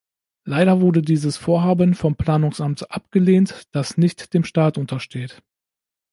Leider 0.45 0.81
wurde 0.81 1.03
dieses 1.03 1.37
Vorhaben 1.37 1.93
vom 1.93 2.15
Planungsamt 2.15 2.89
abgelehnt, 2.89 3.67
das 3.71 3.97
nicht 3.99 4.33
dem 4.33 4.43
Staat 4.43 4.79
untersteht. 4.79 5.43